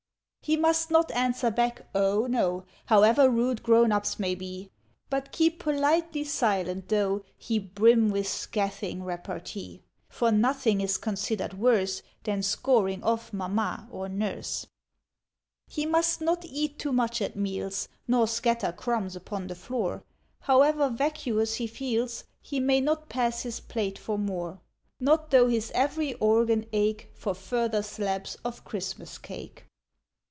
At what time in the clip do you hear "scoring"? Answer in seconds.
12.41-13.03